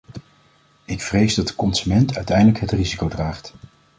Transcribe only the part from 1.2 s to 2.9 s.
dat de consument uiteindelijk het